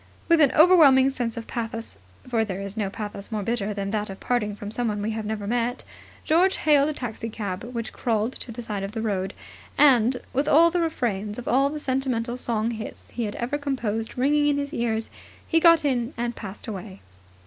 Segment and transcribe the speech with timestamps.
[0.27, 1.97] With an overwhelming sense of pathos,
[2.27, 5.27] for there is no pathos more bitter than that of parting from someone we have
[5.27, 5.83] never met,
[6.23, 9.35] George hailed a taxicab which crawled at the side of the road;
[9.77, 14.17] and, with all the refrains of all the sentimental song hits he had ever composed
[14.17, 15.11] ringing in his ears,
[15.47, 16.99] he got in and passed away.